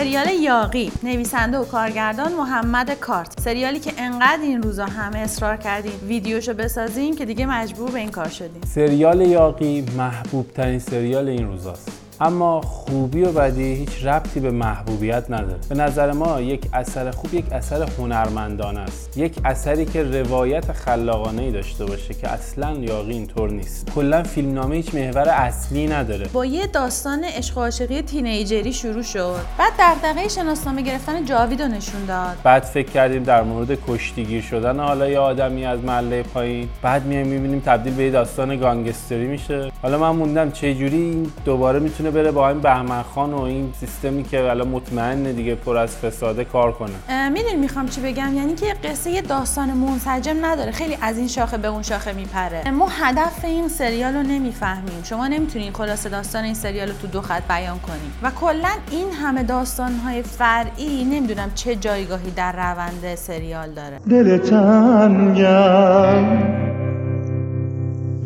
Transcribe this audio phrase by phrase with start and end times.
[0.00, 3.40] سریال یاقی نویسنده و کارگردان محمد کارت.
[3.40, 8.10] سریالی که انقدر این روزا همه اصرار کردیم ویدیوشو بسازیم که دیگه مجبور به این
[8.10, 11.88] کار شدیم سریال یاقی محبوب ترین سریال این روزاست.
[12.20, 15.58] اما خوبی و بدی هیچ ربطی به محبوبیت نداره.
[15.68, 19.18] به نظر ما یک اثر خوب یک اثر هنرمندانه است.
[19.18, 23.90] یک اثری که روایت خلاقانه ای داشته باشه که اصلا یاقی اینطور نیست.
[23.94, 26.28] کلا فیلمنامه هیچ محور اصلی نداره.
[26.32, 29.40] با یه داستان عشق و عاشقی تینیجری شروع شد.
[29.58, 32.36] بعد دغدغه شناسنامه گرفتن جاوید نشون داد.
[32.44, 36.68] بعد فکر کردیم در مورد کشتیگیر شدن حالا یه آدمی از محله پایین.
[36.82, 39.72] بعد میایم می‌بینیم تبدیل به یه داستان گانگستری میشه.
[39.82, 43.72] حالا من موندم چه جوری این دوباره می‌تونه بره با این بهمن خان و این
[43.80, 47.28] سیستمی که الان مطمئن دیگه پر از فساده کار کنه.
[47.28, 50.70] می‌دونی می‌خوام چی بگم؟ یعنی که قصه یه داستان منسجم نداره.
[50.70, 52.70] خیلی از این شاخه به اون شاخه میپره.
[52.70, 55.02] ما هدف این سریال رو نمی‌فهمیم.
[55.04, 59.12] شما نمی‌تونین خلاصه داستان این سریال رو تو دو خط بیان کنیم و کلا این
[59.22, 63.98] همه داستان های فرعی نمی‌دونم چه جایگاهی در روند سریال داره.
[64.10, 65.80] دل تنگم.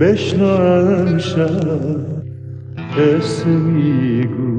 [0.00, 1.18] بشنو
[2.98, 4.53] قصه میگو.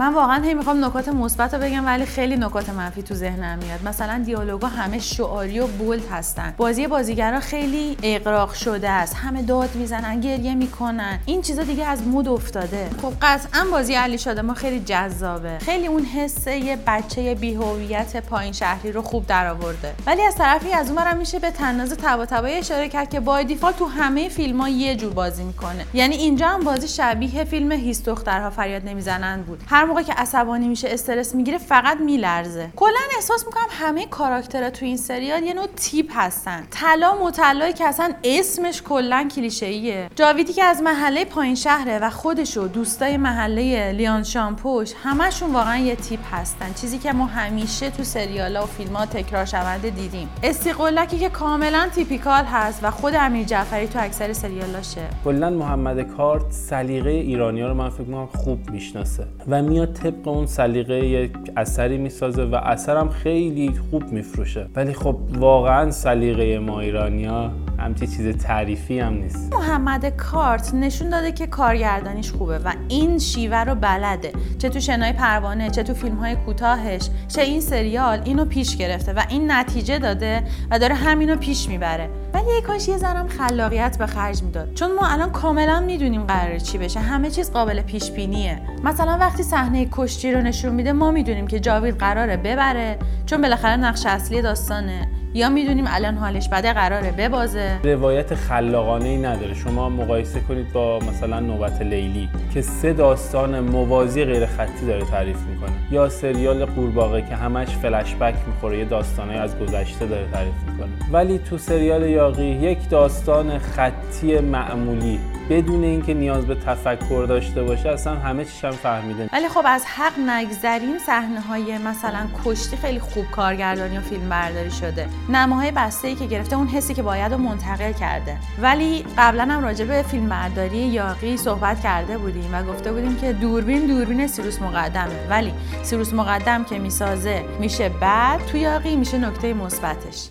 [0.00, 3.84] من واقعا هی می‌خوام نکات مثبت رو بگم ولی خیلی نکات منفی تو ذهنم میاد.
[3.84, 6.54] مثلا دیالوگا همه شعاری و بولد هستن.
[6.56, 9.16] بازی بازیگرا خیلی اقراق شده است.
[9.16, 11.18] همه داد می‌زنن گریه می‌کنن.
[11.26, 12.90] این چیزا دیگه از مود افتاده.
[13.02, 15.58] خب قطعا بازی علی شده ما خیلی جذابه.
[15.58, 19.94] خیلی اون حس یه بچه بیهویت پایین شهری رو خوب درآورده.
[20.06, 23.76] ولی از طرفی از اونورم میشه به تناز تبا تبای اشاره کرد که با دیفالت
[23.76, 25.86] تو همه فیلم ها یه جور بازی می‌کنه.
[25.94, 29.62] یعنی اینجا هم بازی شبیه فیلم هیس دخترها فریاد نمی‌زنن بود.
[29.66, 32.70] هر موقع که عصبانی میشه استرس می‌گیره فقط میلرزه.
[32.76, 36.66] کلا احساس می‌کنم همه کاراکترها تو این سریال یه نوع تیپ هستن.
[36.70, 40.08] طلا مطلعی که اصلا اسمش کلا کلیشه‌ایه.
[40.16, 45.76] جاویدی که از محله پایین شهره و خودش و دوستای محله لیان شامپوش همشون واقعا
[45.76, 46.72] یه تیپ هستن.
[46.80, 50.28] چیزی که ما همیشه تو سریالا و فیلم ها تکرار شونده دیدیم.
[50.42, 55.00] استیقلکی که کاملا تیپیکال هست و خود امیر جعفری تو اکثر سریالاشه.
[55.24, 59.26] کلا محمد کارت سلیقه ایرانیا رو من فکر خوب می‌شناسه.
[59.48, 64.66] و میاد طبق اون سلیقه یک اثری می‌سازه و اثرم خیلی خوب میفروشه.
[64.76, 69.54] ولی خب واقعا سلیقه ما ایرانیا همچی چیز تعریفی هم نیست.
[69.54, 74.32] محمد کارت نشون داده که کارگردانیش خوبه و این شیوه رو بلده.
[74.58, 79.12] چه تو شنای پروانه چه تو فیلم های کوتاهش چه این سریال اینو پیش گرفته
[79.12, 82.10] و این نتیجه داده و داره همینو پیش می‌بره.
[82.34, 84.74] ولی کاش یه ذرم خلاقیت به خرج می‌داد.
[84.74, 87.00] چون ما الان کاملا می‌دونیم قراره چی بشه.
[87.00, 91.60] همه چیز قابل پیش بینیه مثلا وقتی صحنه کشتی رو نشون میده ما می‌دونیم که
[91.60, 95.08] جاوید قراره ببره چون بالاخره نقش اصلی داستانه.
[95.34, 99.54] یا می‌دونیم الان حالش بده قراره ببازه؟ روایت خلاقانه ای نداره.
[99.54, 105.36] شما مقایسه کنید با مثلا نوبت لیلی که سه داستان موازی غیر خطی داره تعریف
[105.36, 105.72] می‌کنه.
[105.90, 110.90] یا سریال قورباغه که همش فلش بک می‌خوره یه داستانه از گذشته داره تعریف می‌کنه.
[111.12, 115.18] ولی تو سریال یاقی یک داستان خطی معمولی
[115.50, 119.84] بدون اینکه نیاز به تفکر داشته باشه اصلا همه چیش هم فهمیده ولی خب از
[119.86, 125.08] حق نگذریم صحنه های مثلا کشتی خیلی خوب کارگردانی و فیلم برداری شده.
[125.28, 128.36] نماهای بسته ای که گرفته اون حسی که باید رو منتقل کرده.
[128.62, 133.32] ولی قبلا هم راجع به فیلم برداری یاقی صحبت کرده بودیم و گفته بودیم که
[133.32, 135.26] دوربین دوربین سیروس مقدمه.
[135.30, 135.52] ولی
[135.82, 140.28] سیروس مقدم که می‌سازه میشه بعد تو یاقی میشه نکته مثبتش.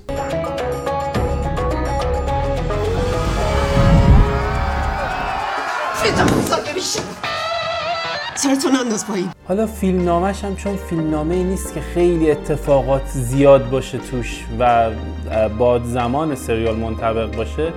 [8.35, 9.29] سرتون انداز پایین.
[9.47, 9.67] حالا
[10.43, 14.89] هم چون فیلم نامه ای نیست که خیلی اتفاقات زیاد باشه توش و
[15.57, 17.73] باد زمان سریال منطبق باشه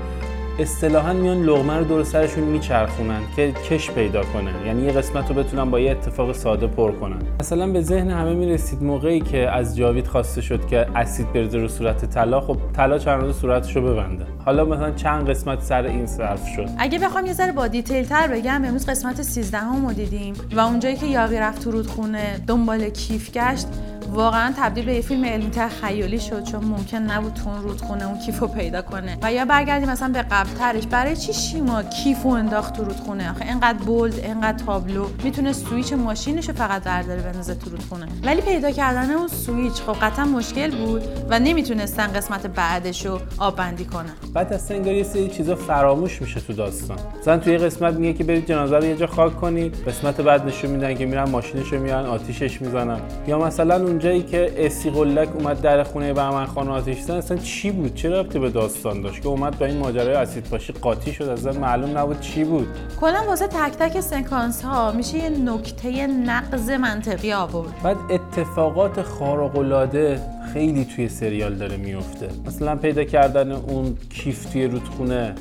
[0.62, 5.34] اصطلاحا میان لغمه رو دور سرشون میچرخونن که کش پیدا کنه یعنی یه قسمت رو
[5.34, 7.18] بتونن با یه اتفاق ساده پر کنن.
[7.40, 11.68] مثلا به ذهن همه می‌رسید موقعی که از جاوید خواسته شد که اسید بریزه رو
[11.68, 14.26] صورت طلا خب طلا چند روز صورتش رو ببنده.
[14.44, 16.68] حالا مثلا چند قسمت سر این صرف شد.
[16.78, 20.96] اگه بخوام یه ذره با detail تر بگم امروز قسمت 13 هم دیدیم و اونجایی
[20.96, 23.66] که یاغی رفت تو رودخونه دنبال کیف گشت.
[24.10, 28.19] واقعا تبدیل به یه فیلم علمی تخیلی شد چون ممکن نبود تو اون رودخونه اون
[28.19, 29.19] کیفو پیدا کنه.
[29.22, 30.87] و یا برگردیم مثلا به قبلترش.
[30.87, 35.06] برای چی شیما کیفو انداخت تو رودخونه؟ آخه اینقدر bold اینقدر تابلو.
[35.25, 38.06] می‌تونه سویچ ماشینش رو فقط برداره بندازه تو رودخونه.
[38.25, 43.56] ولی پیدا کردن اون سویچ خب قطعا مشکل بود و نمی‌تونستن قسمت بعدش رو آب
[43.56, 44.12] بندی کنن.
[44.34, 46.99] بعد اصلا انگار یه سری چیزا فراموش میشه تو داستان.
[47.20, 49.75] مثلا توی قسمت میگه که برید جنازه رو یه جا خاک کنید.
[49.87, 53.00] قسمت بعد نشون میدن که میرن ماشینش رو میارن آتیشش می‌زنن.
[53.26, 57.70] یا مثلا اونجایی که اسی قلک اومد در خونه بهمن خان آتیش زدن اصلا چی
[57.70, 61.24] بود؟ چه ربطی به داستان داشت؟ که اومد با این ماجرای اسید پاشی قاطی شد
[61.24, 62.68] از معلوم نبود چی بود.
[63.00, 67.82] کلا واسه تک تک سکانس ها میشه یه نکته نقض منطقی آورد.
[67.82, 70.20] بعد اتفاقات خارق العاده
[70.52, 75.34] خیلی توی سریال داره میفته مثلا پیدا کردن اون کیف توی رودخونه.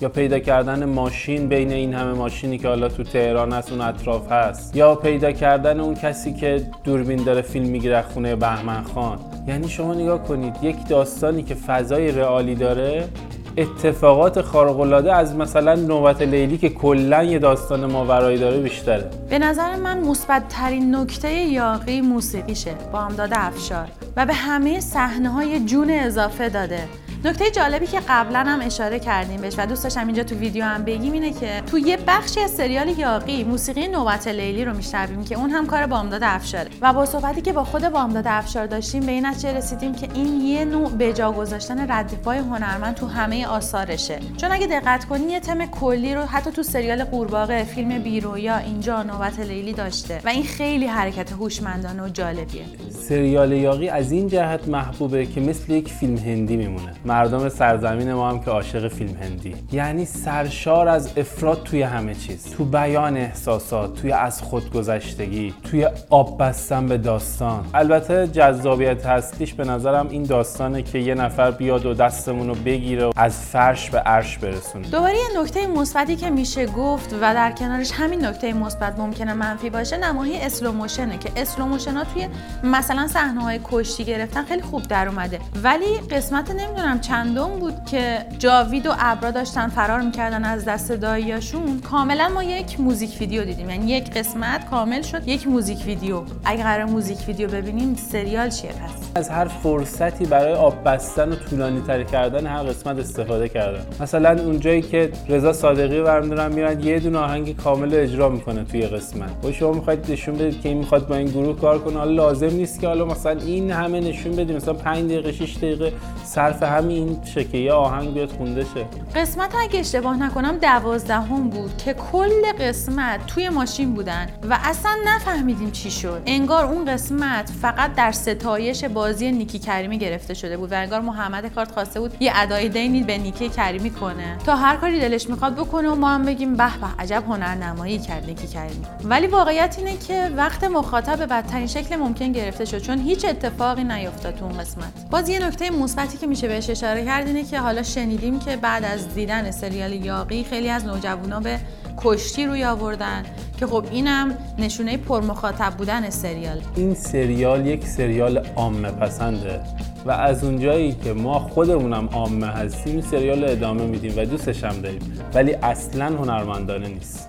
[0.00, 4.32] یا پیدا کردن ماشین بین این همه ماشینی که حالا تو تهران هست اون اطراف
[4.32, 4.76] هست.
[4.76, 9.18] یا پیدا کردن اون کسی که دوربین داره فیلم می‌گیره خونه بهمن خان.
[9.48, 13.08] یعنی شما نگاه کنید یک داستانی که فضای رئالی داره
[13.56, 19.10] اتفاقات خارق العاده از مثلا نوبت لیلی که کلا یه داستان ماورایی داره بیشتره.
[19.30, 22.74] به نظر من مثبت ترین نکته یاقی موسیقیشه
[23.16, 27.07] داده افشار و به همه صحنه های جون اضافه داده.
[27.28, 30.84] نکته جالبی که قبلا هم اشاره کردیم بهش و دوست داشتم اینجا تو ویدیو هم
[30.84, 35.34] بگیم اینه که تو یه بخشی از سریال یاقی موسیقی نوبت لیلی رو میشنویم که
[35.34, 39.12] اون هم کار بامداد افشاره و با صحبتی که با خود بامداد افشار داشتیم به
[39.12, 44.20] این نتیجه رسیدیم که این یه نوع به جا گذاشتن ردیفای هنرمند تو همه آثارشه.
[44.36, 49.02] چون اگه دقت کنی یه تم کلی رو حتی تو سریال قورباغه فیلم بیرویا اینجا
[49.02, 50.20] نوبت لیلی داشته.
[50.24, 52.64] و این خیلی حرکت هوشمندانه و جالبیه.
[53.08, 56.92] سریال یاغی از این جهت محبوبه که مثل یک فیلم هندی میمونه.
[57.04, 59.54] مردم سرزمین ما هم که عاشق فیلم هندی.
[59.72, 62.50] یعنی سرشار از افراط توی همه چیز.
[62.50, 67.66] تو بیان احساسات توی از خودگذشتگی توی آب بستن به داستان.
[67.74, 73.04] البته جذابیت اصلیش به نظرم این داستانه که یه نفر بیاد و دستمون رو بگیره
[73.04, 74.88] و از فرش به عرش برسونه.
[74.88, 79.70] دوباره یه نکته مثبتی که میشه گفت و در کنارش همین نکته مثبت ممکنه منفی
[79.70, 82.28] باشه نماهای slow motion ه که slow motion توی
[82.64, 85.40] مثلا صحنه های کشتی گرفتن خیلی خوب در اومده.
[85.62, 91.80] ولی قسمت نمی‌دونم چندم بود که جاوید و ابرا داشتن فرار می‌کردن از دست داییاشون.
[91.90, 93.70] کاملا ما یک موزیک ویدیو دیدیم.
[93.70, 96.22] یعنی یک قسمت کامل شد یک موزیک ویدیو.
[96.44, 101.34] اگه قرار موزیک ویدیو ببینیم سریال چیه پس؟ از هر فرصتی برای آب بستن و
[101.34, 103.86] طولانی تر کردن هر قسمت استفاده کردن.
[104.00, 109.44] مثلا اونجایی که رضا صادقی برمیدارن میرن یه دونه آهنگ کامل اجرا می‌کنه توی قسمت.
[109.44, 112.04] و شما می‌خواید نشون بدید که این می‌خواد با این گروه کار کنه.
[112.04, 115.92] لازم نیست که حالا مثلا این همه نشون بدیم مثلا 5 دقیقه 6 دقیقه.
[116.28, 118.86] صرف همین شه که یه آهنگ بیاد خونده شه.
[119.14, 125.70] قسمت اگه اشتباه نکنم دوازدهم بود که کل قسمت توی ماشین بودن و اصلا نفهمیدیم
[125.70, 126.22] چی شد.
[126.26, 131.54] انگار اون قسمت فقط در ستایش بازی نیکی کریمی گرفته شده بود و انگار محمد
[131.54, 134.38] کارت خواسته بود یه ادای دینی به نیکی کریمی کنه.
[134.46, 138.26] تا هر کاری دلش می‌خواد بکنه و ما هم بگیم به به عجب هنرنمایی کرد
[138.26, 138.86] نیکی کریمی.
[139.04, 144.34] ولی واقعیت اینه که وقت مخاطب بدترین شکل ممکن گرفته شد چون هیچ اتفاقی نیفتاد
[144.34, 145.10] تو اون قسمت.
[145.10, 148.84] باز یه نکته مثبتی که میشه بهش اشاره کرد اینه که حالا شنیدیم که بعد
[148.84, 151.58] از دیدن سریال یاقی خیلی از نوجوانا به
[151.96, 153.22] کشتی روی آوردن
[153.58, 156.60] که خب اینم نشونه پرمخاطب بودن سریال.
[156.76, 159.60] این سریال یک سریال عامه پسنده
[160.06, 165.00] و از اونجایی که ما خودمونم عامه هستیم سریال ادامه میدیم و دوستش هم داریم.
[165.34, 167.28] ولی اصلا هنرمندانه نیست.